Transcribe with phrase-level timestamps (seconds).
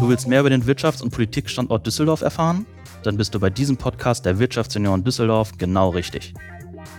[0.00, 2.66] Du willst mehr über den Wirtschafts- und Politikstandort Düsseldorf erfahren?
[3.04, 6.34] Dann bist du bei diesem Podcast der Wirtschaftsunion Düsseldorf genau richtig.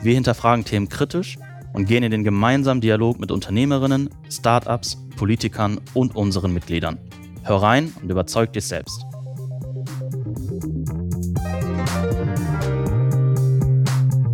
[0.02, 1.38] Wir hinterfragen Themen kritisch
[1.74, 6.98] und gehen in den gemeinsamen Dialog mit Unternehmerinnen, Startups, Politikern und unseren Mitgliedern.
[7.44, 9.06] Hör rein und überzeug dich selbst.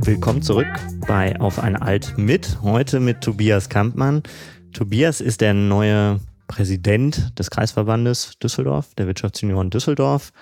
[0.03, 0.67] Willkommen zurück
[1.07, 2.61] bei Auf ein Alt mit.
[2.61, 4.23] Heute mit Tobias Kampmann.
[4.71, 6.19] Tobias ist der neue
[6.51, 10.33] Präsident des Kreisverbandes Düsseldorf, der Wirtschaftsunion Düsseldorf.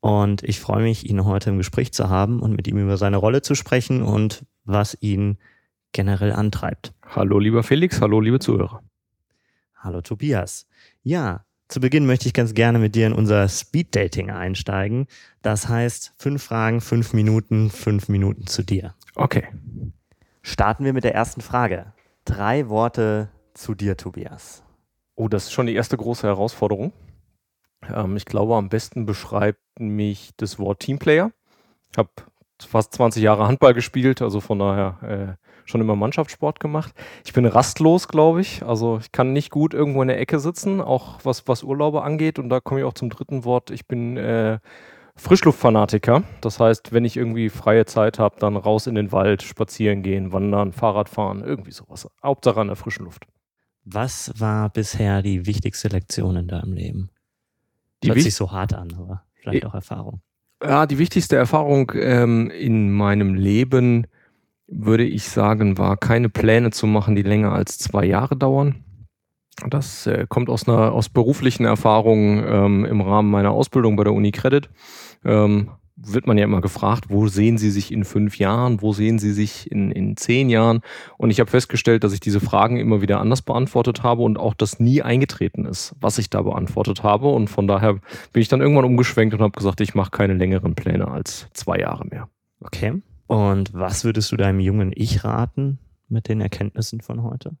[0.00, 3.16] Und ich freue mich, ihn heute im Gespräch zu haben und mit ihm über seine
[3.16, 5.38] Rolle zu sprechen und was ihn
[5.92, 6.92] generell antreibt.
[7.02, 8.82] Hallo lieber Felix, hallo liebe Zuhörer.
[9.74, 10.66] Hallo Tobias.
[11.02, 15.06] Ja, zu Beginn möchte ich ganz gerne mit dir in unser Speed Dating einsteigen.
[15.40, 18.94] Das heißt, fünf Fragen, fünf Minuten, fünf Minuten zu dir.
[19.14, 19.44] Okay.
[20.42, 21.94] Starten wir mit der ersten Frage.
[22.26, 24.62] Drei Worte zu dir, Tobias.
[25.20, 26.92] Oh, das ist schon die erste große Herausforderung.
[27.92, 31.32] Ähm, ich glaube, am besten beschreibt mich das Wort Teamplayer.
[31.90, 32.10] Ich habe
[32.62, 36.94] fast 20 Jahre Handball gespielt, also von daher äh, schon immer Mannschaftssport gemacht.
[37.24, 38.62] Ich bin rastlos, glaube ich.
[38.62, 42.38] Also ich kann nicht gut irgendwo in der Ecke sitzen, auch was, was Urlaube angeht.
[42.38, 43.72] Und da komme ich auch zum dritten Wort.
[43.72, 44.60] Ich bin äh,
[45.16, 46.22] Frischluftfanatiker.
[46.42, 50.32] Das heißt, wenn ich irgendwie freie Zeit habe, dann raus in den Wald, spazieren gehen,
[50.32, 52.08] wandern, Fahrrad fahren, irgendwie sowas.
[52.22, 53.26] Hauptsache an der frischen Luft.
[53.90, 57.10] Was war bisher die wichtigste Lektion in deinem Leben?
[58.02, 60.20] Die Hört sich so hart an, aber vielleicht auch Erfahrung.
[60.62, 64.06] Ja, die wichtigste Erfahrung ähm, in meinem Leben
[64.66, 68.84] würde ich sagen, war keine Pläne zu machen, die länger als zwei Jahre dauern.
[69.66, 74.12] Das äh, kommt aus einer aus beruflichen Erfahrungen ähm, im Rahmen meiner Ausbildung bei der
[74.12, 74.68] Uni Credit.
[75.24, 79.18] Ähm, wird man ja immer gefragt, wo sehen Sie sich in fünf Jahren, wo sehen
[79.18, 80.80] Sie sich in, in zehn Jahren?
[81.16, 84.54] Und ich habe festgestellt, dass ich diese Fragen immer wieder anders beantwortet habe und auch
[84.54, 87.28] das nie eingetreten ist, was ich da beantwortet habe.
[87.28, 87.94] Und von daher
[88.32, 91.78] bin ich dann irgendwann umgeschwenkt und habe gesagt, ich mache keine längeren Pläne als zwei
[91.78, 92.28] Jahre mehr.
[92.60, 93.02] Okay.
[93.26, 95.78] Und was würdest du deinem jungen Ich raten
[96.08, 97.56] mit den Erkenntnissen von heute?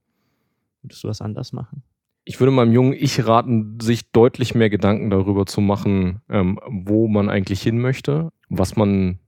[0.82, 1.82] Würdest du was anders machen?
[2.28, 7.08] Ich würde meinem jungen Ich raten, sich deutlich mehr Gedanken darüber zu machen, ähm, wo
[7.08, 9.18] man eigentlich hin möchte, was man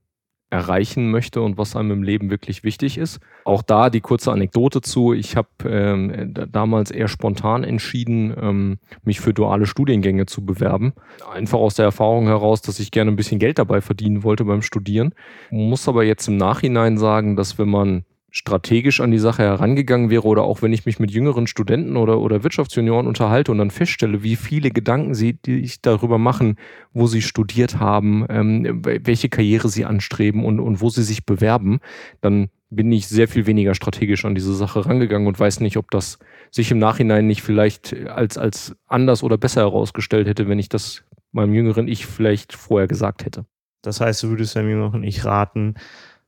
[0.51, 3.19] erreichen möchte und was einem im Leben wirklich wichtig ist.
[3.43, 5.13] Auch da die kurze Anekdote zu.
[5.13, 10.93] Ich habe ähm, damals eher spontan entschieden, ähm, mich für duale Studiengänge zu bewerben.
[11.33, 14.61] Einfach aus der Erfahrung heraus, dass ich gerne ein bisschen Geld dabei verdienen wollte beim
[14.61, 15.15] Studieren.
[15.49, 20.23] Muss aber jetzt im Nachhinein sagen, dass wenn man strategisch an die Sache herangegangen wäre
[20.23, 24.23] oder auch wenn ich mich mit jüngeren Studenten oder, oder Wirtschaftsjunioren unterhalte und dann feststelle,
[24.23, 26.55] wie viele Gedanken sie sich darüber machen,
[26.93, 31.81] wo sie studiert haben, ähm, welche Karriere sie anstreben und, und wo sie sich bewerben,
[32.21, 35.91] dann bin ich sehr viel weniger strategisch an diese Sache rangegangen und weiß nicht, ob
[35.91, 36.17] das
[36.51, 41.03] sich im Nachhinein nicht vielleicht als, als anders oder besser herausgestellt hätte, wenn ich das
[41.33, 43.45] meinem jüngeren Ich vielleicht vorher gesagt hätte.
[43.81, 45.75] Das heißt, du würdest deinem jüngeren Ich raten,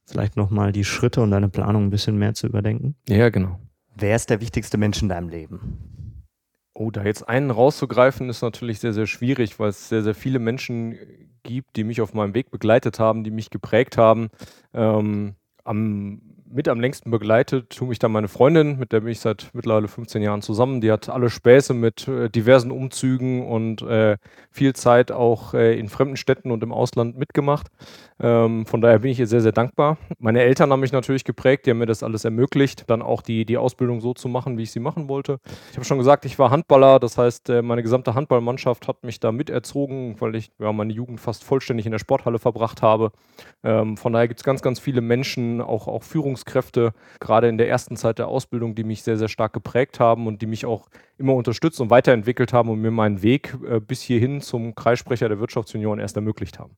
[0.06, 2.96] vielleicht nochmal die Schritte und deine Planung ein bisschen mehr zu überdenken?
[3.08, 3.60] Ja, genau.
[3.96, 6.24] Wer ist der wichtigste Mensch in deinem Leben?
[6.74, 10.40] Oh, da jetzt einen rauszugreifen, ist natürlich sehr, sehr schwierig, weil es sehr, sehr viele
[10.40, 10.98] Menschen
[11.44, 14.30] gibt, die mich auf meinem Weg begleitet haben, die mich geprägt haben.
[14.74, 16.22] Ähm, am
[16.54, 19.88] mit am längsten begleitet, tue mich dann meine Freundin, mit der bin ich seit mittlerweile
[19.88, 20.82] 15 Jahren zusammen.
[20.82, 24.18] Die hat alle Späße mit äh, diversen Umzügen und äh,
[24.52, 27.68] viel Zeit auch äh, in fremden Städten und im Ausland mitgemacht.
[28.24, 29.98] Ähm, von daher bin ich ihr sehr, sehr dankbar.
[30.18, 33.46] Meine Eltern haben mich natürlich geprägt, die haben mir das alles ermöglicht, dann auch die,
[33.46, 35.40] die Ausbildung so zu machen, wie ich sie machen wollte.
[35.70, 39.20] Ich habe schon gesagt, ich war Handballer, das heißt, äh, meine gesamte Handballmannschaft hat mich
[39.20, 43.12] da miterzogen, weil ich ja, meine Jugend fast vollständig in der Sporthalle verbracht habe.
[43.64, 47.58] Ähm, von daher gibt es ganz, ganz viele Menschen, auch, auch Führungs Führungskräfte, gerade in
[47.58, 50.66] der ersten Zeit der Ausbildung, die mich sehr, sehr stark geprägt haben und die mich
[50.66, 55.30] auch immer unterstützt und weiterentwickelt haben und mir meinen Weg äh, bis hierhin zum Kreissprecher
[55.30, 56.78] der Wirtschaftsunion erst ermöglicht haben.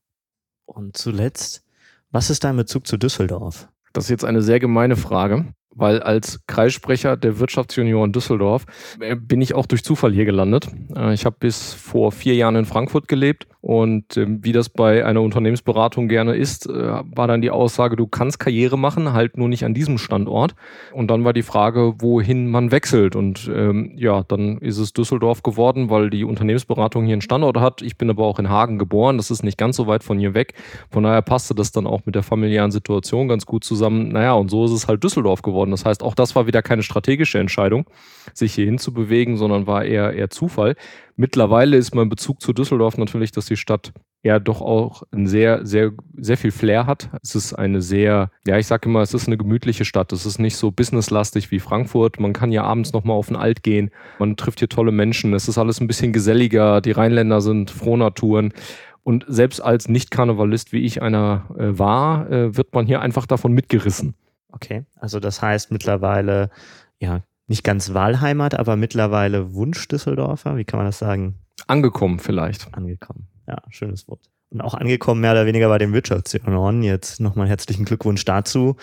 [0.66, 1.64] Und zuletzt,
[2.10, 3.68] was ist dein Bezug zu Düsseldorf?
[3.92, 5.46] Das ist jetzt eine sehr gemeine Frage
[5.76, 8.64] weil als Kreissprecher der Wirtschaftsunion Düsseldorf
[8.98, 10.68] äh, bin ich auch durch Zufall hier gelandet.
[10.96, 15.04] Äh, ich habe bis vor vier Jahren in Frankfurt gelebt und ähm, wie das bei
[15.04, 19.48] einer Unternehmensberatung gerne ist, äh, war dann die Aussage, du kannst Karriere machen, halt nur
[19.48, 20.54] nicht an diesem Standort.
[20.92, 23.16] Und dann war die Frage, wohin man wechselt.
[23.16, 27.82] Und ähm, ja, dann ist es Düsseldorf geworden, weil die Unternehmensberatung hier einen Standort hat.
[27.82, 30.34] Ich bin aber auch in Hagen geboren, das ist nicht ganz so weit von hier
[30.34, 30.54] weg.
[30.92, 34.10] Von daher passte das dann auch mit der familiären Situation ganz gut zusammen.
[34.10, 35.72] Naja, und so ist es halt Düsseldorf geworden.
[35.72, 37.86] Das heißt, auch das war wieder keine strategische Entscheidung,
[38.32, 40.76] sich hier hinzubewegen, sondern war eher, eher Zufall.
[41.18, 43.92] Mittlerweile ist mein Bezug zu Düsseldorf natürlich, dass die Stadt
[44.26, 47.10] er doch auch ein sehr, sehr, sehr viel Flair hat.
[47.22, 50.12] Es ist eine sehr, ja, ich sage immer, es ist eine gemütliche Stadt.
[50.12, 52.18] Es ist nicht so businesslastig wie Frankfurt.
[52.18, 53.90] Man kann ja abends nochmal auf den Alt gehen.
[54.18, 55.32] Man trifft hier tolle Menschen.
[55.32, 56.80] Es ist alles ein bisschen geselliger.
[56.80, 58.52] Die Rheinländer sind Frohnaturen.
[59.04, 63.52] Und selbst als Nicht-Karnevalist, wie ich einer äh, war, äh, wird man hier einfach davon
[63.52, 64.14] mitgerissen.
[64.50, 66.50] Okay, also das heißt mittlerweile,
[66.98, 71.36] ja, nicht ganz Wahlheimat, aber mittlerweile Wunsch-Düsseldorfer, wie kann man das sagen?
[71.68, 72.74] Angekommen vielleicht.
[72.74, 74.30] Angekommen, ja, schönes Wort.
[74.50, 76.82] Und auch angekommen mehr oder weniger bei den Wirtschaftssenioren.
[76.82, 78.76] Jetzt nochmal herzlichen Glückwunsch dazu.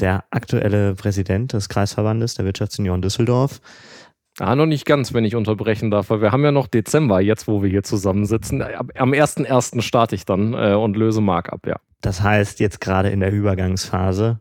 [0.00, 3.60] Der aktuelle Präsident des Kreisverbandes der Wirtschaftsunion Düsseldorf.
[4.40, 7.46] Ah, noch nicht ganz, wenn ich unterbrechen darf, weil wir haben ja noch Dezember, jetzt
[7.46, 8.62] wo wir hier zusammensitzen.
[8.62, 9.80] Am 1.1.
[9.82, 11.76] starte ich dann äh, und löse Mark ab, ja.
[12.00, 14.40] Das heißt, jetzt gerade in der Übergangsphase,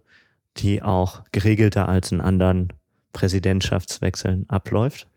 [0.58, 2.74] die auch geregelter als in anderen
[3.14, 5.08] Präsidentschaftswechseln abläuft?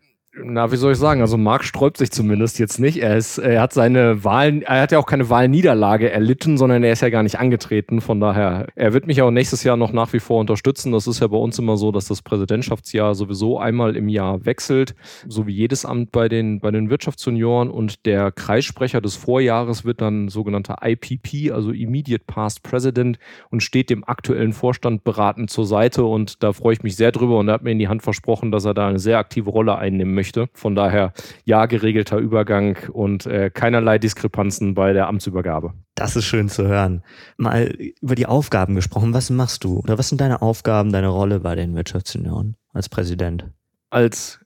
[0.43, 1.21] Na, wie soll ich sagen?
[1.21, 2.97] Also Marc sträubt sich zumindest jetzt nicht.
[3.01, 6.93] Er ist, er hat seine Wahlen, er hat ja auch keine Wahlniederlage erlitten, sondern er
[6.93, 8.01] ist ja gar nicht angetreten.
[8.01, 10.91] Von daher, er wird mich auch nächstes Jahr noch nach wie vor unterstützen.
[10.91, 14.95] Das ist ja bei uns immer so, dass das Präsidentschaftsjahr sowieso einmal im Jahr wechselt,
[15.27, 17.69] so wie jedes Amt bei den, bei den Wirtschaftsjunioren.
[17.69, 23.17] Und der Kreissprecher des Vorjahres wird dann sogenannter IPP, also Immediate Past President,
[23.49, 26.03] und steht dem aktuellen Vorstand beratend zur Seite.
[26.05, 27.39] Und da freue ich mich sehr drüber.
[27.39, 29.77] Und er hat mir in die Hand versprochen, dass er da eine sehr aktive Rolle
[29.77, 30.49] einnehmen möchte möchte.
[30.53, 31.13] Von daher
[31.45, 35.73] ja, geregelter Übergang und äh, keinerlei Diskrepanzen bei der Amtsübergabe.
[35.95, 37.03] Das ist schön zu hören.
[37.37, 39.13] Mal über die Aufgaben gesprochen.
[39.13, 39.79] Was machst du?
[39.79, 43.49] Oder was sind deine Aufgaben, deine Rolle bei den Wirtschaftssenioren als Präsident?
[43.89, 44.39] Als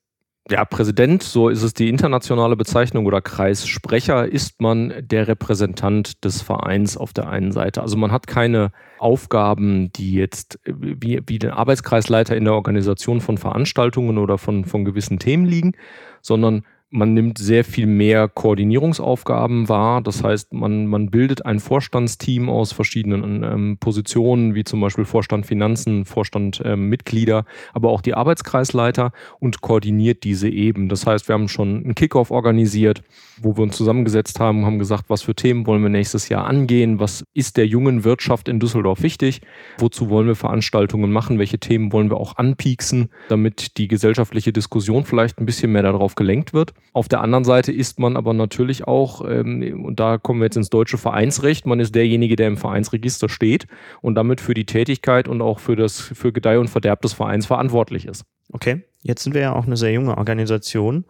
[0.49, 6.41] ja, Präsident, so ist es die internationale Bezeichnung oder Kreissprecher, ist man der Repräsentant des
[6.41, 7.81] Vereins auf der einen Seite.
[7.81, 13.37] Also man hat keine Aufgaben, die jetzt wie, wie der Arbeitskreisleiter in der Organisation von
[13.37, 15.73] Veranstaltungen oder von, von gewissen Themen liegen,
[16.21, 20.01] sondern man nimmt sehr viel mehr Koordinierungsaufgaben wahr.
[20.01, 25.45] Das heißt, man, man bildet ein Vorstandsteam aus verschiedenen ähm, Positionen, wie zum Beispiel Vorstand
[25.45, 30.89] Finanzen, Vorstand ähm, Mitglieder, aber auch die Arbeitskreisleiter und koordiniert diese eben.
[30.89, 33.01] Das heißt, wir haben schon einen Kickoff organisiert,
[33.41, 36.99] wo wir uns zusammengesetzt haben, haben gesagt, was für Themen wollen wir nächstes Jahr angehen,
[36.99, 39.41] was ist der jungen Wirtschaft in Düsseldorf wichtig,
[39.77, 45.05] wozu wollen wir Veranstaltungen machen, welche Themen wollen wir auch anpieksen, damit die gesellschaftliche Diskussion
[45.05, 46.73] vielleicht ein bisschen mehr darauf gelenkt wird.
[46.93, 50.57] Auf der anderen Seite ist man aber natürlich auch, ähm, und da kommen wir jetzt
[50.57, 53.67] ins deutsche Vereinsrecht, man ist derjenige, der im Vereinsregister steht
[54.01, 57.45] und damit für die Tätigkeit und auch für das für Gedeih und Verderb des Vereins
[57.45, 58.25] verantwortlich ist.
[58.51, 61.05] Okay, jetzt sind wir ja auch eine sehr junge Organisation.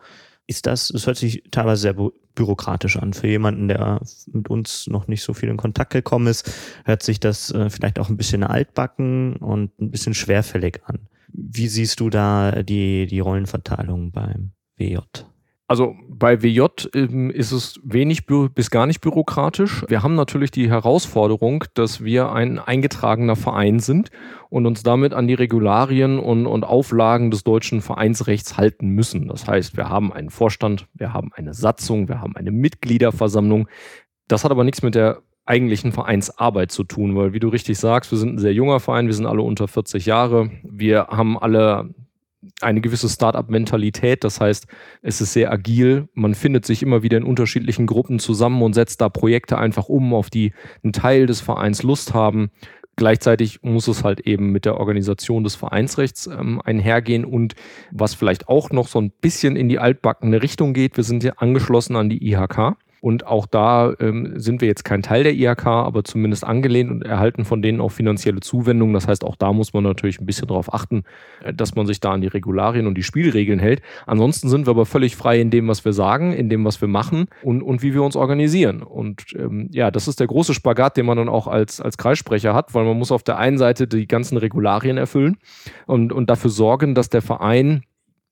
[0.45, 1.95] Ist das, das hört sich teilweise sehr
[2.35, 3.13] bürokratisch an.
[3.13, 4.01] Für jemanden, der
[4.31, 6.51] mit uns noch nicht so viel in Kontakt gekommen ist,
[6.85, 11.07] hört sich das äh, vielleicht auch ein bisschen altbacken und ein bisschen schwerfällig an.
[11.33, 14.97] Wie siehst du da die, die Rollenverteilung beim WJ?
[15.71, 16.63] Also bei WJ
[16.93, 19.85] ähm, ist es wenig bis gar nicht bürokratisch.
[19.87, 24.09] Wir haben natürlich die Herausforderung, dass wir ein eingetragener Verein sind
[24.49, 29.29] und uns damit an die Regularien und, und Auflagen des deutschen Vereinsrechts halten müssen.
[29.29, 33.69] Das heißt, wir haben einen Vorstand, wir haben eine Satzung, wir haben eine Mitgliederversammlung.
[34.27, 38.11] Das hat aber nichts mit der eigentlichen Vereinsarbeit zu tun, weil wie du richtig sagst,
[38.11, 41.93] wir sind ein sehr junger Verein, wir sind alle unter 40 Jahre, wir haben alle
[42.61, 44.23] eine gewisse Startup-Mentalität.
[44.23, 44.67] Das heißt,
[45.01, 46.09] es ist sehr agil.
[46.13, 50.13] Man findet sich immer wieder in unterschiedlichen Gruppen zusammen und setzt da Projekte einfach um,
[50.13, 50.53] auf die
[50.83, 52.51] ein Teil des Vereins Lust haben.
[52.97, 57.55] Gleichzeitig muss es halt eben mit der Organisation des Vereinsrechts ähm, einhergehen und
[57.91, 60.97] was vielleicht auch noch so ein bisschen in die altbackene Richtung geht.
[60.97, 62.75] Wir sind ja angeschlossen an die IHK.
[63.01, 67.01] Und auch da ähm, sind wir jetzt kein Teil der IHK, aber zumindest angelehnt und
[67.01, 68.93] erhalten von denen auch finanzielle Zuwendungen.
[68.93, 71.03] Das heißt, auch da muss man natürlich ein bisschen darauf achten,
[71.43, 73.81] äh, dass man sich da an die Regularien und die Spielregeln hält.
[74.05, 76.87] Ansonsten sind wir aber völlig frei in dem, was wir sagen, in dem, was wir
[76.87, 78.83] machen und, und wie wir uns organisieren.
[78.83, 82.53] Und ähm, ja, das ist der große Spagat, den man dann auch als, als Kreissprecher
[82.53, 85.37] hat, weil man muss auf der einen Seite die ganzen Regularien erfüllen
[85.87, 87.81] und, und dafür sorgen, dass der Verein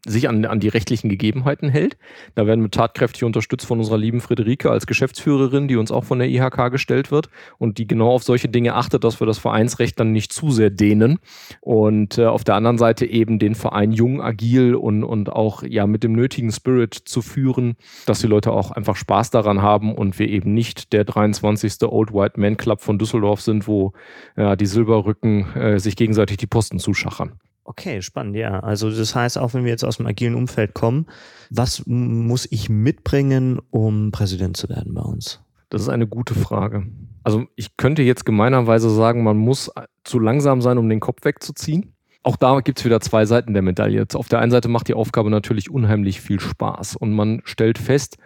[0.06, 1.98] sich an, an die rechtlichen Gegebenheiten hält.
[2.36, 6.20] Da werden wir tatkräftig unterstützt von unserer lieben Friederike als Geschäftsführerin, die uns auch von
[6.20, 10.00] der IHK gestellt wird und die genau auf solche Dinge achtet, dass wir das Vereinsrecht
[10.00, 11.20] dann nicht zu sehr dehnen
[11.60, 15.86] und äh, auf der anderen Seite eben den Verein jung, agil und, und auch ja
[15.86, 17.76] mit dem nötigen Spirit zu führen,
[18.06, 21.84] dass die Leute auch einfach Spaß daran haben und wir eben nicht der 23.
[21.84, 23.92] Old White Man Club von Düsseldorf sind, wo
[24.38, 27.34] ja, die Silberrücken äh, sich gegenseitig die Posten zuschachern.
[27.70, 28.62] Okay, spannend, ja.
[28.62, 31.06] Also das heißt, auch wenn wir jetzt aus dem agilen Umfeld kommen,
[31.52, 35.40] was muss ich mitbringen, um Präsident zu werden bei uns?
[35.70, 36.88] Das ist eine gute Frage.
[37.24, 39.70] Also ich könnte jetzt gemeinerweise sagen, man muss
[40.04, 41.94] zu langsam sein, um den Kopf wegzuziehen.
[42.24, 44.04] Auch da gibt es wieder zwei Seiten der Medaille.
[44.16, 48.18] Auf der einen Seite macht die Aufgabe natürlich unheimlich viel Spaß und man stellt fest,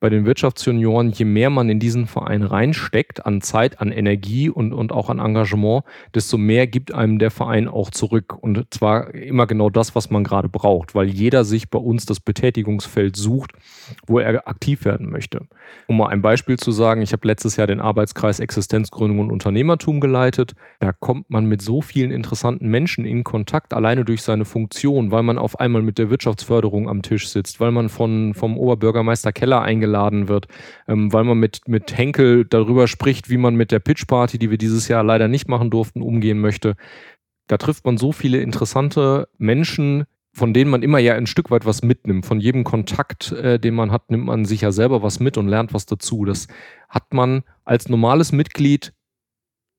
[0.00, 4.72] bei den Wirtschaftsjunioren, je mehr man in diesen Verein reinsteckt, an Zeit, an Energie und,
[4.72, 5.82] und auch an Engagement,
[6.14, 8.36] desto mehr gibt einem der Verein auch zurück.
[8.40, 12.20] Und zwar immer genau das, was man gerade braucht, weil jeder sich bei uns das
[12.20, 13.52] Betätigungsfeld sucht,
[14.06, 15.46] wo er aktiv werden möchte.
[15.88, 20.00] Um mal ein Beispiel zu sagen, ich habe letztes Jahr den Arbeitskreis Existenzgründung und Unternehmertum
[20.00, 20.54] geleitet.
[20.78, 25.24] Da kommt man mit so vielen interessanten Menschen in Kontakt, alleine durch seine Funktion, weil
[25.24, 29.62] man auf einmal mit der Wirtschaftsförderung am Tisch sitzt, weil man von, vom Oberbürgermeister Keller
[29.62, 30.48] eingeladen eingeladen wird,
[30.86, 34.58] ähm, weil man mit, mit Henkel darüber spricht, wie man mit der Pitch-Party, die wir
[34.58, 36.76] dieses Jahr leider nicht machen durften, umgehen möchte.
[37.46, 40.04] Da trifft man so viele interessante Menschen,
[40.34, 42.26] von denen man immer ja ein Stück weit was mitnimmt.
[42.26, 45.48] Von jedem Kontakt, äh, den man hat, nimmt man sich ja selber was mit und
[45.48, 46.24] lernt was dazu.
[46.24, 46.46] Das
[46.88, 48.92] hat man als normales Mitglied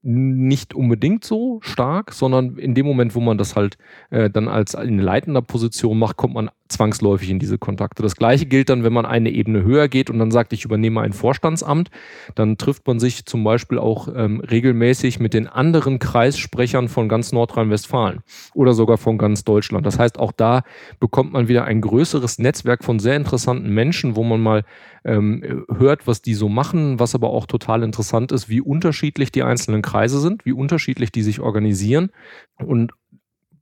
[0.01, 3.77] nicht unbedingt so stark, sondern in dem Moment, wo man das halt
[4.09, 8.03] äh, dann als in leitender Position macht, kommt man zwangsläufig in diese Kontakte.
[8.03, 11.01] Das gleiche gilt dann, wenn man eine Ebene höher geht und dann sagt, ich übernehme
[11.01, 11.89] ein Vorstandsamt,
[12.35, 17.31] dann trifft man sich zum Beispiel auch ähm, regelmäßig mit den anderen Kreissprechern von ganz
[17.31, 18.21] Nordrhein-Westfalen
[18.53, 19.85] oder sogar von ganz Deutschland.
[19.85, 20.63] Das heißt, auch da
[20.99, 24.63] bekommt man wieder ein größeres Netzwerk von sehr interessanten Menschen, wo man mal
[25.05, 29.43] ähm, hört, was die so machen, was aber auch total interessant ist, wie unterschiedlich die
[29.43, 32.11] einzelnen Kreise sind, wie unterschiedlich die sich organisieren
[32.57, 32.91] und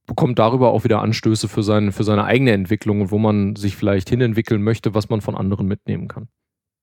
[0.08, 3.76] bekommt darüber auch wieder Anstöße für, sein, für seine eigene Entwicklung und wo man sich
[3.76, 6.30] vielleicht hinentwickeln möchte, was man von anderen mitnehmen kann.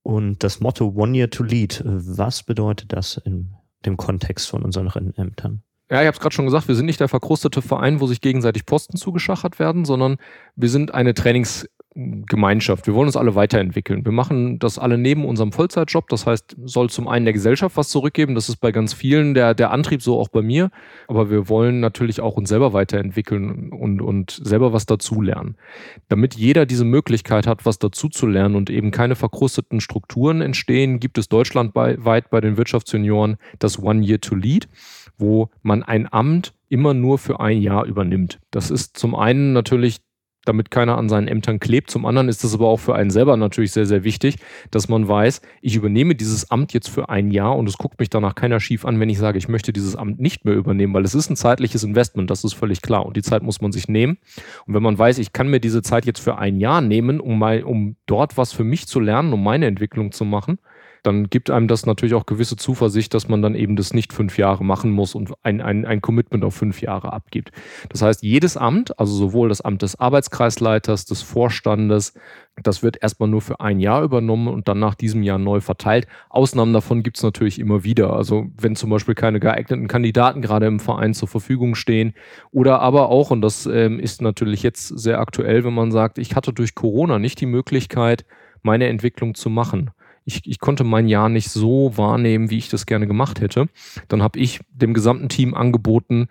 [0.02, 3.54] Und das Motto One Year to Lead, was bedeutet das in
[3.85, 5.62] dem Kontext von unseren Ämtern?
[5.90, 8.21] Ja, ich habe es gerade schon gesagt, wir sind nicht der verkrustete Verein, wo sich
[8.21, 10.16] gegenseitig Posten zugeschachert werden, sondern
[10.57, 12.89] wir sind eine Trainings- Gemeinschaft.
[12.89, 14.05] Wir wollen uns alle weiterentwickeln.
[14.05, 16.09] Wir machen das alle neben unserem Vollzeitjob.
[16.09, 18.35] Das heißt, soll zum einen der Gesellschaft was zurückgeben.
[18.35, 20.71] Das ist bei ganz vielen der, der Antrieb, so auch bei mir.
[21.07, 25.57] Aber wir wollen natürlich auch uns selber weiterentwickeln und, und selber was dazulernen.
[26.09, 31.29] Damit jeder diese Möglichkeit hat, was dazuzulernen und eben keine verkrusteten Strukturen entstehen, gibt es
[31.29, 34.69] deutschlandweit bei den Wirtschaftsjunioren das One Year to Lead,
[35.17, 38.41] wo man ein Amt immer nur für ein Jahr übernimmt.
[38.51, 40.01] Das ist zum einen natürlich
[40.45, 41.91] damit keiner an seinen Ämtern klebt.
[41.91, 44.37] Zum anderen ist es aber auch für einen selber natürlich sehr, sehr wichtig,
[44.71, 48.11] dass man weiß, ich übernehme dieses Amt jetzt für ein Jahr und es guckt mich
[48.11, 51.05] danach keiner schief an, wenn ich sage, ich möchte dieses Amt nicht mehr übernehmen, weil
[51.05, 53.89] es ist ein zeitliches Investment, das ist völlig klar und die Zeit muss man sich
[53.89, 54.19] nehmen.
[54.67, 57.39] Und wenn man weiß, ich kann mir diese Zeit jetzt für ein Jahr nehmen, um,
[57.39, 60.59] mal, um dort was für mich zu lernen, um meine Entwicklung zu machen,
[61.04, 64.38] dann gibt einem das natürlich auch gewisse Zuversicht, dass man dann eben das nicht fünf
[64.38, 67.52] Jahre machen muss und ein, ein, ein Commitment auf fünf Jahre abgibt.
[67.90, 72.14] Das heißt, jedes Amt, also sowohl das Amt des Arbeitskreisleiters, des Vorstandes,
[72.62, 76.06] das wird erstmal nur für ein Jahr übernommen und dann nach diesem Jahr neu verteilt.
[76.30, 78.14] Ausnahmen davon gibt es natürlich immer wieder.
[78.14, 82.14] Also wenn zum Beispiel keine geeigneten Kandidaten gerade im Verein zur Verfügung stehen
[82.50, 86.34] oder aber auch, und das ähm, ist natürlich jetzt sehr aktuell, wenn man sagt, ich
[86.34, 88.25] hatte durch Corona nicht die Möglichkeit,
[88.62, 89.90] meine Entwicklung zu machen
[90.25, 93.69] ich, ich konnte mein Jahr nicht so wahrnehmen, wie ich das gerne gemacht hätte.
[94.09, 96.28] Dann habe ich dem gesamten Team angeboten,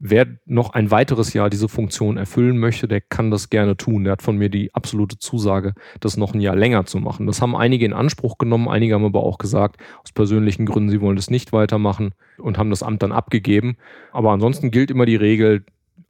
[0.00, 4.04] wer noch ein weiteres Jahr diese Funktion erfüllen möchte, der kann das gerne tun.
[4.04, 7.26] Der hat von mir die absolute Zusage, das noch ein Jahr länger zu machen.
[7.26, 11.00] Das haben einige in Anspruch genommen, einige haben aber auch gesagt, aus persönlichen Gründen, sie
[11.00, 13.76] wollen das nicht weitermachen und haben das Amt dann abgegeben.
[14.12, 15.64] Aber ansonsten gilt immer die Regel,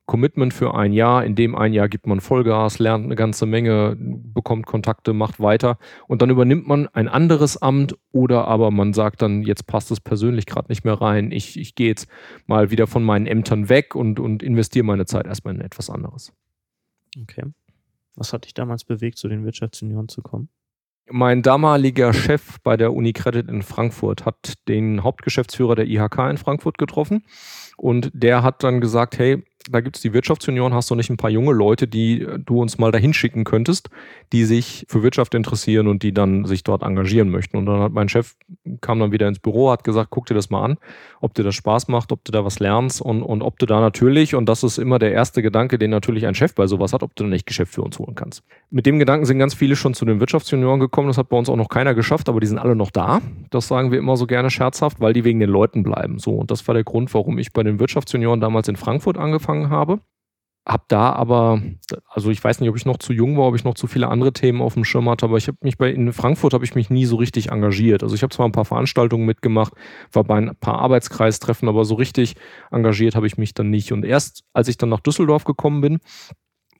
[0.09, 1.23] Commitment für ein Jahr.
[1.25, 5.79] In dem ein Jahr gibt man Vollgas, lernt eine ganze Menge, bekommt Kontakte, macht weiter
[6.09, 10.01] und dann übernimmt man ein anderes Amt oder aber man sagt dann, jetzt passt es
[10.01, 11.31] persönlich gerade nicht mehr rein.
[11.31, 12.09] Ich, ich gehe jetzt
[12.47, 16.33] mal wieder von meinen Ämtern weg und, und investiere meine Zeit erstmal in etwas anderes.
[17.21, 17.45] Okay.
[18.17, 20.49] Was hat dich damals bewegt, zu den Wirtschaftsunion zu kommen?
[21.11, 26.79] Mein damaliger Chef bei der Unicredit in Frankfurt hat den Hauptgeschäftsführer der IHK in Frankfurt
[26.79, 27.25] getroffen
[27.77, 31.17] und der hat dann gesagt, hey, da gibt es die Wirtschaftsunion, hast du nicht ein
[31.17, 33.91] paar junge Leute, die äh, du uns mal dahin schicken könntest,
[34.33, 37.57] die sich für Wirtschaft interessieren und die dann sich dort engagieren möchten.
[37.57, 38.37] Und dann hat mein Chef,
[38.81, 40.77] kam dann wieder ins Büro, hat gesagt, guck dir das mal an,
[41.21, 43.81] ob dir das Spaß macht, ob du da was lernst und, und ob du da
[43.81, 47.03] natürlich, und das ist immer der erste Gedanke, den natürlich ein Chef bei sowas hat,
[47.03, 48.43] ob du da nicht Geschäft für uns holen kannst.
[48.71, 51.49] Mit dem Gedanken sind ganz viele schon zu den Wirtschaftsjunioren gekommen, das hat bei uns
[51.49, 53.21] auch noch keiner geschafft, aber die sind alle noch da.
[53.51, 56.19] Das sagen wir immer so gerne scherzhaft, weil die wegen den Leuten bleiben.
[56.19, 59.58] So, und das war der Grund, warum ich bei den Wirtschaftsjunioren damals in Frankfurt angefangen
[59.71, 60.01] habe.
[60.67, 61.63] Hab da aber,
[62.11, 64.09] also ich weiß nicht, ob ich noch zu jung war, ob ich noch zu viele
[64.09, 66.75] andere Themen auf dem Schirm hatte, aber ich habe mich bei in Frankfurt habe ich
[66.75, 68.03] mich nie so richtig engagiert.
[68.03, 69.73] Also ich habe zwar ein paar Veranstaltungen mitgemacht,
[70.13, 72.35] war bei ein paar Arbeitskreistreffen, aber so richtig
[72.71, 73.93] engagiert habe ich mich dann nicht.
[73.93, 75.99] Und erst als ich dann nach Düsseldorf gekommen bin,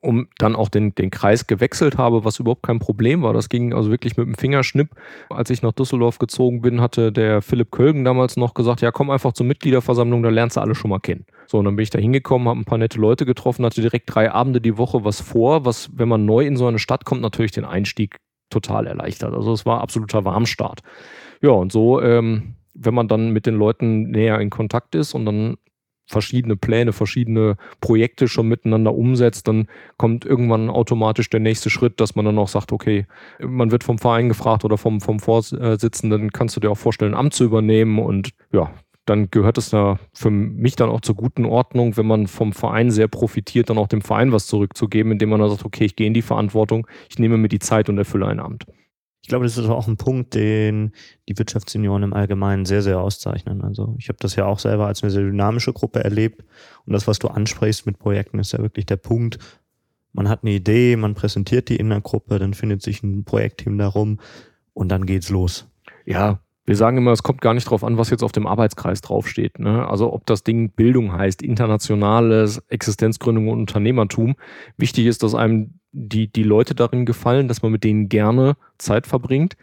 [0.01, 3.33] um dann auch den, den Kreis gewechselt habe, was überhaupt kein Problem war.
[3.33, 4.91] Das ging also wirklich mit dem Fingerschnipp.
[5.31, 9.11] Als ich nach Düsseldorf gezogen bin, hatte der Philipp Kölgen damals noch gesagt, ja, komm
[9.11, 11.27] einfach zur Mitgliederversammlung, da lernst du alle schon mal kennen.
[11.47, 14.15] So, und dann bin ich da hingekommen, habe ein paar nette Leute getroffen, hatte direkt
[14.15, 17.23] drei Abende die Woche was vor, was, wenn man neu in so eine Stadt kommt,
[17.23, 18.17] natürlich den Einstieg
[18.51, 19.35] total erleichtert.
[19.35, 20.81] Also es war absoluter Warmstart.
[21.41, 25.27] Ja, und so, ähm, wenn man dann mit den Leuten näher in Kontakt ist und
[25.27, 25.57] dann
[26.09, 32.17] verschiedene Pläne, verschiedene Projekte schon miteinander umsetzt, dann kommt irgendwann automatisch der nächste Schritt, dass
[32.17, 33.07] man dann auch sagt, okay,
[33.41, 37.19] man wird vom Verein gefragt oder vom, vom Vorsitzenden, kannst du dir auch vorstellen, ein
[37.21, 38.71] Amt zu übernehmen und ja,
[39.05, 42.91] dann gehört es da für mich dann auch zur guten Ordnung, wenn man vom Verein
[42.91, 46.07] sehr profitiert, dann auch dem Verein was zurückzugeben, indem man dann sagt, okay, ich gehe
[46.07, 48.67] in die Verantwortung, ich nehme mir die Zeit und erfülle ein Amt.
[49.29, 50.93] Ich glaube, das ist auch ein Punkt, den
[51.29, 53.61] die Wirtschaftssenioren im Allgemeinen sehr, sehr auszeichnen.
[53.61, 56.47] Also ich habe das ja auch selber als eine sehr dynamische Gruppe erlebt.
[56.87, 59.39] Und das, was du ansprichst mit Projekten, ist ja wirklich der Punkt.
[60.15, 63.77] Man hat eine Idee, man präsentiert die in der Gruppe, dann findet sich ein Projektteam
[63.77, 64.19] darum
[64.73, 65.69] und dann geht's los.
[66.07, 69.01] Ja, wir sagen immer, es kommt gar nicht darauf an, was jetzt auf dem Arbeitskreis
[69.01, 69.59] draufsteht.
[69.59, 69.89] Ne?
[69.89, 74.37] Also ob das Ding Bildung heißt, internationales Existenzgründung und Unternehmertum.
[74.77, 79.07] Wichtig ist, dass einem die, die Leute darin gefallen, dass man mit denen gerne Zeit
[79.07, 79.57] verbringt.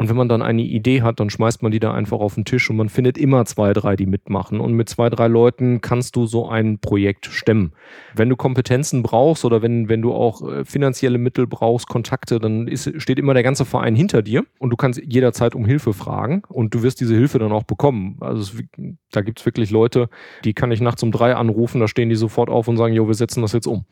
[0.00, 2.44] Und wenn man dann eine Idee hat, dann schmeißt man die da einfach auf den
[2.44, 4.60] Tisch und man findet immer zwei, drei, die mitmachen.
[4.60, 7.72] Und mit zwei, drei Leuten kannst du so ein Projekt stemmen.
[8.14, 12.68] Wenn du Kompetenzen brauchst oder wenn, wenn du auch äh, finanzielle Mittel brauchst, Kontakte, dann
[12.68, 16.42] ist, steht immer der ganze Verein hinter dir und du kannst jederzeit um Hilfe fragen
[16.48, 18.18] und du wirst diese Hilfe dann auch bekommen.
[18.20, 18.62] Also es,
[19.10, 20.08] da gibt es wirklich Leute,
[20.44, 23.08] die kann ich nachts um drei anrufen, da stehen die sofort auf und sagen, jo,
[23.08, 23.84] wir setzen das jetzt um.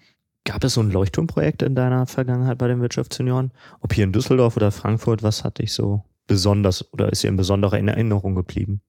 [0.47, 3.51] Gab es so ein Leuchtturmprojekt in deiner Vergangenheit bei den Wirtschaftsjunioren?
[3.81, 7.37] Ob hier in Düsseldorf oder Frankfurt, was hat dich so besonders oder ist dir in
[7.37, 8.81] besonderer Erinnerung geblieben?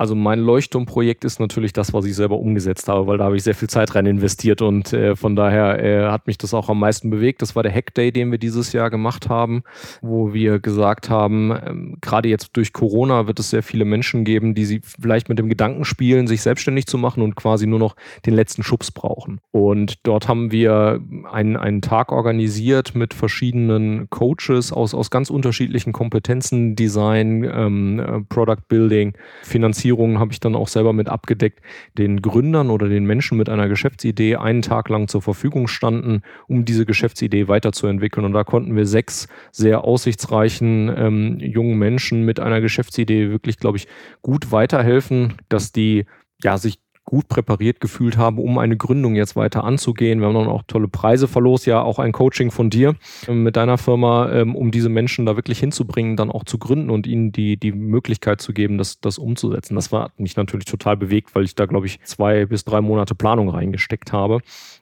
[0.00, 3.42] Also mein Leuchtturmprojekt ist natürlich das, was ich selber umgesetzt habe, weil da habe ich
[3.42, 6.80] sehr viel Zeit rein investiert und äh, von daher äh, hat mich das auch am
[6.80, 7.42] meisten bewegt.
[7.42, 9.62] Das war der Hack Day, den wir dieses Jahr gemacht haben,
[10.00, 14.54] wo wir gesagt haben, ähm, gerade jetzt durch Corona wird es sehr viele Menschen geben,
[14.54, 17.94] die sie vielleicht mit dem Gedanken spielen, sich selbstständig zu machen und quasi nur noch
[18.24, 19.42] den letzten Schubs brauchen.
[19.50, 25.92] Und dort haben wir einen, einen Tag organisiert mit verschiedenen Coaches aus, aus ganz unterschiedlichen
[25.92, 31.60] Kompetenzen, Design, ähm, äh, Product Building, Finanzierung Finanzierungen habe ich dann auch selber mit abgedeckt,
[31.98, 36.64] den Gründern oder den Menschen mit einer Geschäftsidee einen Tag lang zur Verfügung standen, um
[36.64, 38.24] diese Geschäftsidee weiterzuentwickeln.
[38.24, 43.78] Und da konnten wir sechs sehr aussichtsreichen ähm, jungen Menschen mit einer Geschäftsidee wirklich, glaube
[43.78, 43.88] ich,
[44.22, 46.06] gut weiterhelfen, dass die
[46.42, 46.78] ja, sich
[47.10, 50.20] gut präpariert gefühlt haben, um eine Gründung jetzt weiter anzugehen.
[50.20, 52.94] Wir haben dann auch tolle Preise verlost, ja auch ein Coaching von dir
[53.26, 56.88] ähm, mit deiner Firma, ähm, um diese Menschen da wirklich hinzubringen, dann auch zu gründen
[56.88, 59.74] und ihnen die, die Möglichkeit zu geben, das, das umzusetzen.
[59.74, 63.16] Das war mich natürlich total bewegt, weil ich da, glaube ich, zwei bis drei Monate
[63.16, 64.38] Planung reingesteckt habe.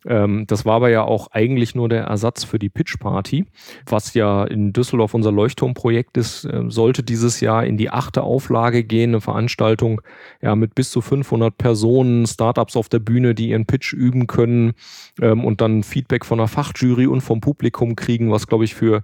[0.07, 3.47] Ähm, das war aber ja auch eigentlich nur der Ersatz für die Pitch Party,
[3.87, 9.11] was ja in Düsseldorf unser Leuchtturmprojekt ist, sollte dieses Jahr in die achte Auflage gehen,
[9.11, 10.03] eine Veranstaltung
[10.43, 14.73] ja mit bis zu 500 Personen Startups auf der Bühne, die ihren Pitch üben können
[15.21, 19.03] ähm, und dann Feedback von der Fachjury und vom Publikum kriegen, was, glaube ich, für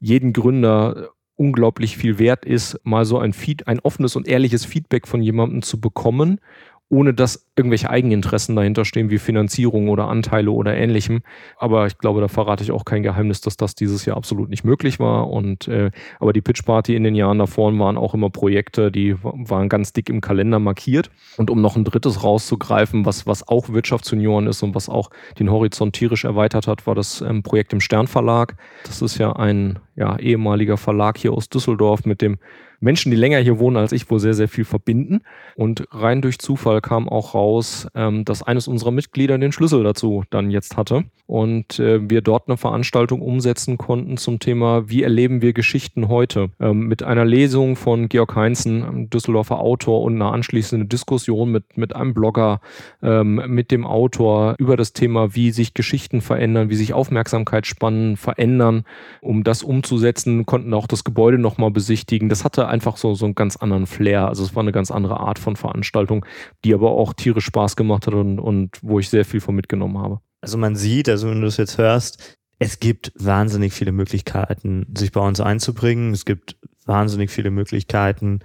[0.00, 5.06] jeden Gründer unglaublich viel wert ist, mal so ein, Feed, ein offenes und ehrliches Feedback
[5.06, 6.40] von jemandem zu bekommen
[6.88, 11.22] ohne dass irgendwelche Eigeninteressen dahinter stehen, wie Finanzierung oder Anteile oder ähnlichem.
[11.56, 14.62] Aber ich glaube, da verrate ich auch kein Geheimnis, dass das dieses Jahr absolut nicht
[14.62, 15.28] möglich war.
[15.28, 19.16] Und äh, aber die Pitch Party in den Jahren davor waren auch immer Projekte, die
[19.22, 21.10] waren ganz dick im Kalender markiert.
[21.36, 25.50] Und um noch ein drittes rauszugreifen, was, was auch Wirtschaftsjunioren ist und was auch den
[25.50, 28.56] Horizont tierisch erweitert hat, war das ähm, Projekt im Sternverlag.
[28.84, 32.38] Das ist ja ein ja, ehemaliger Verlag hier aus Düsseldorf mit dem
[32.80, 35.20] Menschen, die länger hier wohnen als ich, wohl sehr, sehr viel verbinden.
[35.54, 40.24] Und rein durch Zufall kam auch raus, ähm, dass eines unserer Mitglieder den Schlüssel dazu
[40.30, 41.04] dann jetzt hatte.
[41.26, 46.50] Und äh, wir dort eine Veranstaltung umsetzen konnten zum Thema, wie erleben wir Geschichten heute?
[46.60, 51.96] Ähm, mit einer Lesung von Georg Heinzen, Düsseldorfer Autor, und einer anschließenden Diskussion mit, mit
[51.96, 52.60] einem Blogger,
[53.02, 58.84] ähm, mit dem Autor über das Thema, wie sich Geschichten verändern, wie sich Aufmerksamkeitsspannen verändern.
[59.20, 62.28] Um das umzusetzen, konnten auch das Gebäude nochmal besichtigen.
[62.28, 64.28] Das hatte einfach so, so einen ganz anderen Flair.
[64.28, 66.24] Also es war eine ganz andere Art von Veranstaltung,
[66.64, 69.98] die aber auch tierisch Spaß gemacht hat und, und wo ich sehr viel von mitgenommen
[69.98, 70.20] habe.
[70.40, 75.12] Also man sieht, also wenn du es jetzt hörst, es gibt wahnsinnig viele Möglichkeiten, sich
[75.12, 76.12] bei uns einzubringen.
[76.12, 78.40] Es gibt wahnsinnig viele Möglichkeiten,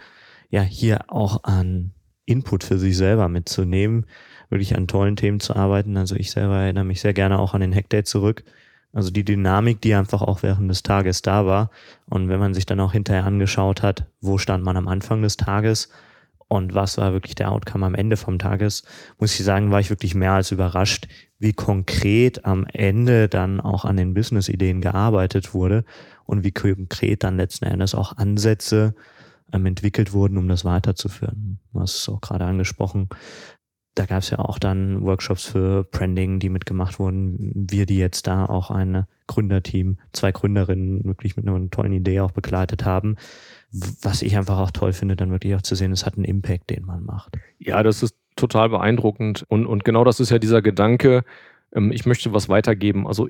[0.49, 1.93] ja, hier auch an
[2.25, 4.05] Input für sich selber mitzunehmen,
[4.49, 5.95] wirklich an tollen Themen zu arbeiten.
[5.97, 8.43] Also ich selber erinnere mich sehr gerne auch an den Hackday zurück.
[8.93, 11.69] Also die Dynamik, die einfach auch während des Tages da war.
[12.10, 15.38] Und wenn man sich dann auch hinterher angeschaut hat, wo stand man am Anfang des
[15.38, 15.89] Tages
[16.49, 18.84] und was war wirklich der Outcome am Ende vom Tages,
[19.17, 21.08] muss ich sagen, war ich wirklich mehr als überrascht,
[21.39, 25.86] wie konkret am Ende dann auch an den Business-Ideen gearbeitet wurde
[26.25, 28.95] und wie konkret dann letzten Endes auch Ansätze
[29.54, 31.60] ähm, entwickelt wurden, um das weiterzuführen.
[31.71, 33.08] Du hast es auch gerade angesprochen
[33.95, 37.51] da gab es ja auch dann Workshops für Branding, die mitgemacht wurden.
[37.54, 42.32] Wir, die jetzt da auch eine Gründerteam, zwei Gründerinnen wirklich mit einer tollen Idee auch
[42.32, 43.17] begleitet haben.
[44.01, 46.69] Was ich einfach auch toll finde, dann wirklich auch zu sehen, es hat einen Impact,
[46.69, 47.38] den man macht.
[47.60, 49.45] Ja, das ist total beeindruckend.
[49.49, 51.23] Und, und genau das ist ja dieser Gedanke,
[51.73, 53.07] ähm, ich möchte was weitergeben.
[53.07, 53.27] Also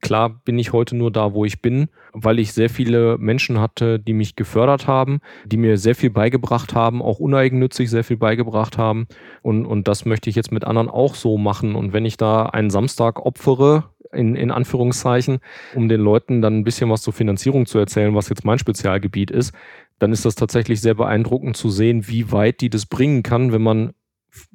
[0.00, 3.98] klar bin ich heute nur da, wo ich bin, weil ich sehr viele Menschen hatte,
[3.98, 8.78] die mich gefördert haben, die mir sehr viel beigebracht haben, auch uneigennützig sehr viel beigebracht
[8.78, 9.06] haben.
[9.42, 11.74] Und, und das möchte ich jetzt mit anderen auch so machen.
[11.74, 15.38] Und wenn ich da einen Samstag opfere, in, in Anführungszeichen,
[15.74, 19.30] um den Leuten dann ein bisschen was zur Finanzierung zu erzählen, was jetzt mein Spezialgebiet
[19.30, 19.52] ist,
[20.00, 23.62] dann ist das tatsächlich sehr beeindruckend zu sehen, wie weit die das bringen kann, wenn
[23.62, 23.92] man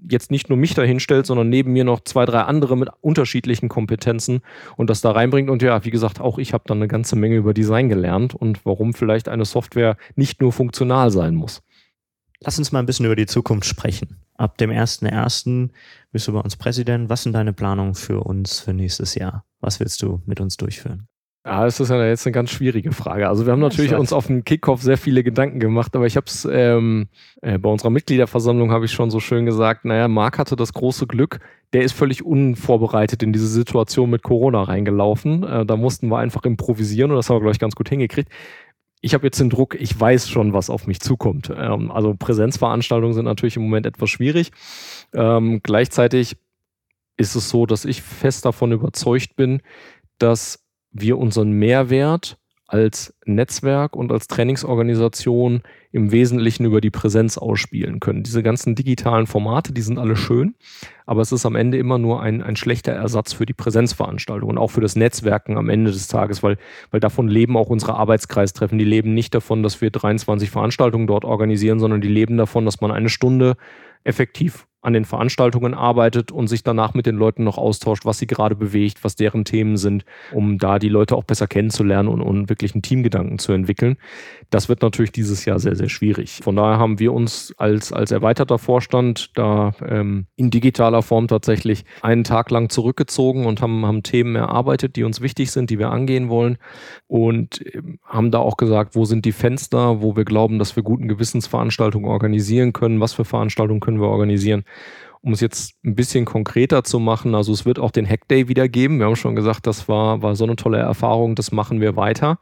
[0.10, 4.42] jetzt nicht nur mich dahinstellt, sondern neben mir noch zwei, drei andere mit unterschiedlichen Kompetenzen
[4.78, 5.50] und das da reinbringt.
[5.50, 8.66] Und ja, wie gesagt, auch ich habe dann eine ganze Menge über Design gelernt und
[8.66, 11.62] warum vielleicht eine Software nicht nur funktional sein muss.
[12.42, 14.18] Lass uns mal ein bisschen über die Zukunft sprechen.
[14.36, 15.70] Ab dem 1.1.
[16.12, 17.10] bist du bei uns Präsident.
[17.10, 19.46] Was sind deine Planungen für uns für nächstes Jahr?
[19.62, 21.08] Was willst du mit uns durchführen?
[21.46, 23.30] Ja, das ist ja jetzt eine ganz schwierige Frage.
[23.30, 26.26] Also wir haben natürlich uns auf dem Kickoff sehr viele Gedanken gemacht, aber ich habe
[26.26, 27.08] es ähm,
[27.44, 31.06] äh, bei unserer Mitgliederversammlung habe ich schon so schön gesagt, naja, Marc hatte das große
[31.06, 31.40] Glück,
[31.72, 35.44] der ist völlig unvorbereitet in diese Situation mit Corona reingelaufen.
[35.44, 38.30] Äh, da mussten wir einfach improvisieren und das haben wir, glaube ich, ganz gut hingekriegt.
[39.02, 41.54] Ich habe jetzt den Druck, ich weiß schon, was auf mich zukommt.
[41.56, 44.50] Ähm, also Präsenzveranstaltungen sind natürlich im Moment etwas schwierig.
[45.14, 46.38] Ähm, gleichzeitig
[47.18, 49.62] ist es so, dass ich fest davon überzeugt bin,
[50.18, 50.65] dass
[50.96, 58.24] wir unseren Mehrwert als Netzwerk und als Trainingsorganisation im Wesentlichen über die Präsenz ausspielen können.
[58.24, 60.56] Diese ganzen digitalen Formate, die sind alle schön,
[61.06, 64.58] aber es ist am Ende immer nur ein, ein schlechter Ersatz für die Präsenzveranstaltung und
[64.58, 66.58] auch für das Netzwerken am Ende des Tages, weil,
[66.90, 68.80] weil davon leben auch unsere Arbeitskreistreffen.
[68.80, 72.82] Die leben nicht davon, dass wir 23 Veranstaltungen dort organisieren, sondern die leben davon, dass
[72.82, 73.58] man eine Stunde
[74.04, 78.28] effektiv an den Veranstaltungen arbeitet und sich danach mit den Leuten noch austauscht, was sie
[78.28, 82.50] gerade bewegt, was deren Themen sind, um da die Leute auch besser kennenzulernen und, und
[82.50, 83.98] wirklich einen Teamgedanken zu entwickeln.
[84.50, 86.40] Das wird natürlich dieses Jahr sehr, sehr schwierig.
[86.44, 91.86] Von daher haben wir uns als, als erweiterter Vorstand da ähm, in digitaler Form tatsächlich
[92.02, 95.92] einen Tag lang zurückgezogen und haben, haben Themen erarbeitet, die uns wichtig sind, die wir
[95.92, 96.58] angehen wollen
[97.08, 100.84] und ähm, haben da auch gesagt, wo sind die Fenster, wo wir glauben, dass wir
[100.84, 104.64] guten Gewissensveranstaltungen organisieren können, was für Veranstaltungen können wir organisieren
[105.26, 108.48] um es jetzt ein bisschen konkreter zu machen, also es wird auch den Hack Day
[108.48, 109.00] wieder geben.
[109.00, 112.38] Wir haben schon gesagt, das war, war so eine tolle Erfahrung, das machen wir weiter.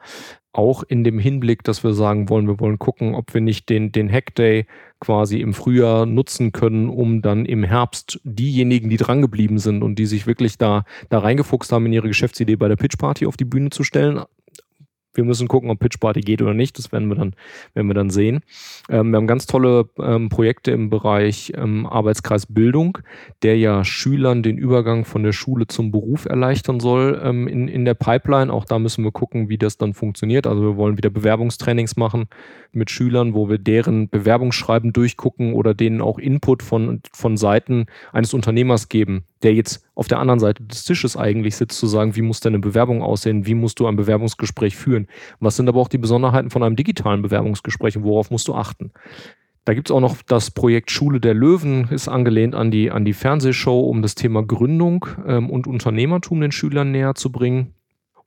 [0.53, 3.91] Auch in dem Hinblick, dass wir sagen wollen, wir wollen gucken, ob wir nicht den,
[3.91, 4.67] den Hack Day
[4.99, 10.05] quasi im Frühjahr nutzen können, um dann im Herbst diejenigen, die drangeblieben sind und die
[10.05, 13.45] sich wirklich da, da reingefuchst haben in ihre Geschäftsidee bei der Pitch Party auf die
[13.45, 14.23] Bühne zu stellen.
[15.13, 16.77] Wir müssen gucken, ob Pitch Party geht oder nicht.
[16.77, 17.35] Das werden wir dann,
[17.73, 18.41] werden wir dann sehen.
[18.89, 22.97] Ähm, wir haben ganz tolle ähm, Projekte im Bereich ähm, Arbeitskreis Bildung,
[23.41, 27.85] der ja Schülern den Übergang von der Schule zum Beruf erleichtern soll ähm, in, in
[27.85, 28.51] der Pipeline.
[28.51, 30.47] Auch da müssen wir gucken, wie das dann funktioniert.
[30.47, 32.25] Also wir wollen wieder Bewerbungstrainings machen
[32.71, 38.33] mit Schülern, wo wir deren Bewerbungsschreiben durchgucken oder denen auch Input von, von Seiten eines
[38.33, 42.21] Unternehmers geben, der jetzt auf der anderen Seite des Tisches eigentlich sitzt, zu sagen, wie
[42.21, 45.07] muss deine Bewerbung aussehen, wie musst du ein Bewerbungsgespräch führen,
[45.39, 48.91] was sind aber auch die Besonderheiten von einem digitalen Bewerbungsgespräch und worauf musst du achten.
[49.65, 53.05] Da gibt es auch noch das Projekt Schule der Löwen, ist angelehnt an die, an
[53.05, 57.73] die Fernsehshow, um das Thema Gründung ähm, und Unternehmertum den Schülern näher zu bringen.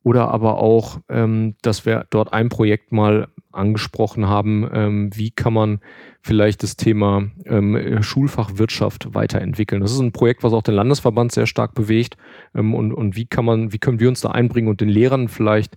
[0.02, 5.53] Oder aber auch, ähm, dass wir dort ein Projekt mal angesprochen haben, ähm, wie kann
[5.53, 5.81] man
[6.21, 8.53] vielleicht das Thema ähm, Schulfach
[9.14, 9.81] weiterentwickeln.
[9.81, 12.16] Das ist ein Projekt, was auch den Landesverband sehr stark bewegt.
[12.55, 15.29] Ähm, und, und wie kann man, wie können wir uns da einbringen und den Lehrern
[15.29, 15.77] vielleicht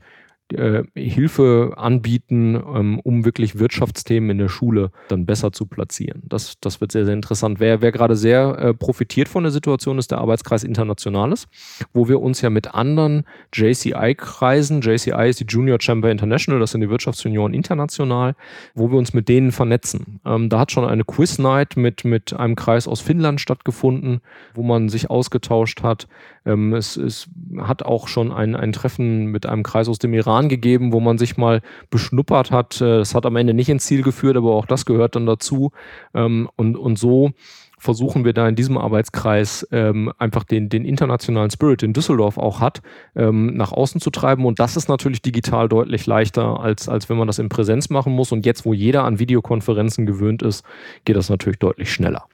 [0.54, 6.24] äh, Hilfe anbieten, ähm, um wirklich Wirtschaftsthemen in der Schule dann besser zu platzieren.
[6.26, 7.60] Das, das wird sehr, sehr interessant.
[7.60, 11.48] Wer, wer gerade sehr äh, profitiert von der Situation, ist der Arbeitskreis Internationales,
[11.94, 16.82] wo wir uns ja mit anderen JCI-Kreisen, JCI ist die Junior Chamber International, das sind
[16.82, 18.36] die Wirtschaftsunion international,
[18.74, 20.20] wo wir uns mit denen vernetzen.
[20.26, 24.22] Ähm, da hat schon eine Quiz-Night mit, mit einem Kreis aus Finnland stattgefunden,
[24.54, 26.08] wo man sich ausgetauscht hat.
[26.46, 30.39] Ähm, es, es hat auch schon ein, ein Treffen mit einem Kreis aus dem Iran
[30.48, 32.80] gegeben, wo man sich mal beschnuppert hat.
[32.80, 35.72] Äh, das hat am Ende nicht ins Ziel geführt, aber auch das gehört dann dazu.
[36.14, 37.32] Ähm, und, und so
[37.80, 42.60] versuchen wir da in diesem Arbeitskreis ähm, einfach den, den internationalen Spirit, den Düsseldorf auch
[42.60, 42.82] hat,
[43.16, 44.46] ähm, nach außen zu treiben.
[44.46, 48.14] Und das ist natürlich digital deutlich leichter, als, als wenn man das in Präsenz machen
[48.14, 48.32] muss.
[48.32, 50.64] Und jetzt, wo jeder an Videokonferenzen gewöhnt ist,
[51.06, 52.26] geht das natürlich deutlich schneller.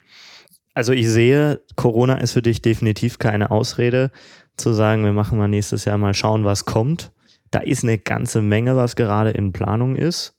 [0.74, 4.10] Also ich sehe, Corona ist für dich definitiv keine Ausrede,
[4.56, 7.12] zu sagen, wir machen mal nächstes Jahr mal schauen, was kommt.
[7.50, 10.34] Da ist eine ganze Menge, was gerade in Planung ist.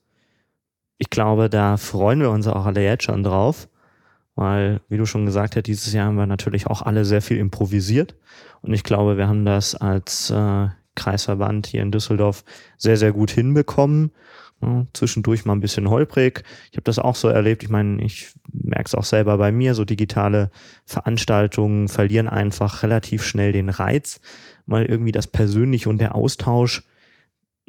[0.98, 3.68] Ich glaube, da freuen wir uns auch alle jetzt schon drauf,
[4.34, 7.38] weil, wie du schon gesagt hast, dieses Jahr haben wir natürlich auch alle sehr viel
[7.38, 8.16] improvisiert.
[8.62, 12.44] Und ich glaube, wir haben das als äh, Kreisverband hier in Düsseldorf
[12.76, 14.10] sehr, sehr gut hinbekommen.
[14.60, 16.42] Ja, zwischendurch mal ein bisschen holprig.
[16.72, 17.62] Ich habe das auch so erlebt.
[17.62, 19.74] Ich meine, ich merke es auch selber bei mir.
[19.74, 20.50] So digitale
[20.84, 24.20] Veranstaltungen verlieren einfach relativ schnell den Reiz,
[24.66, 26.82] weil irgendwie das Persönliche und der Austausch,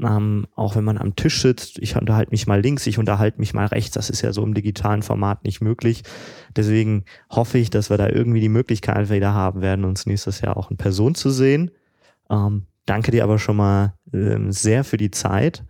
[0.01, 3.53] ähm, auch wenn man am Tisch sitzt, ich unterhalte mich mal links, ich unterhalte mich
[3.53, 6.03] mal rechts, das ist ja so im digitalen Format nicht möglich.
[6.55, 10.57] Deswegen hoffe ich, dass wir da irgendwie die Möglichkeit wieder haben werden, uns nächstes Jahr
[10.57, 11.71] auch in Person zu sehen.
[12.29, 15.65] Ähm, danke dir aber schon mal ähm, sehr für die Zeit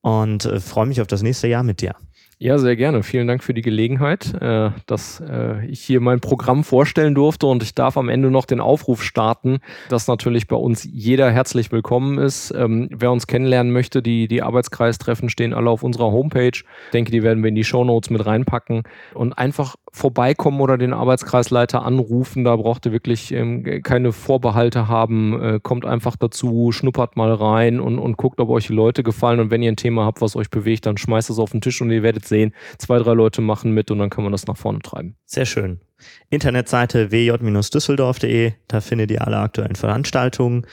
[0.00, 1.94] und äh, freue mich auf das nächste Jahr mit dir.
[2.38, 3.02] Ja, sehr gerne.
[3.02, 7.62] Vielen Dank für die Gelegenheit, äh, dass äh, ich hier mein Programm vorstellen durfte und
[7.62, 12.18] ich darf am Ende noch den Aufruf starten, dass natürlich bei uns jeder herzlich willkommen
[12.18, 12.50] ist.
[12.50, 16.50] Ähm, wer uns kennenlernen möchte, die, die Arbeitskreistreffen stehen alle auf unserer Homepage.
[16.52, 18.82] Ich denke, die werden wir in die Show Notes mit reinpacken
[19.14, 22.44] und einfach vorbeikommen oder den Arbeitskreisleiter anrufen.
[22.44, 25.40] Da braucht ihr wirklich ähm, keine Vorbehalte haben.
[25.40, 29.40] Äh, kommt einfach dazu, schnuppert mal rein und, und guckt, ob euch die Leute gefallen.
[29.40, 31.80] Und wenn ihr ein Thema habt, was euch bewegt, dann schmeißt es auf den Tisch
[31.80, 34.58] und ihr werdet sehen, zwei, drei Leute machen mit und dann kann man das nach
[34.58, 35.16] vorne treiben.
[35.24, 35.80] Sehr schön.
[36.28, 40.66] Internetseite wj-düsseldorf.de, da findet ihr alle aktuellen Veranstaltungen.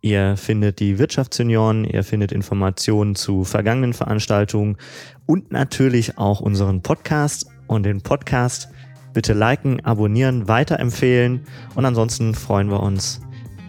[0.00, 4.78] Ihr findet die Wirtschaftsunion, ihr findet Informationen zu vergangenen Veranstaltungen
[5.26, 8.68] und natürlich auch unseren Podcast und den Podcast
[9.12, 13.20] bitte liken, abonnieren, weiterempfehlen und ansonsten freuen wir uns,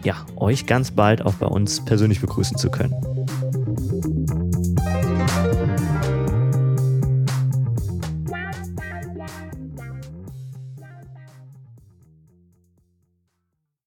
[0.02, 2.94] ja, euch ganz bald auch bei uns persönlich begrüßen zu können.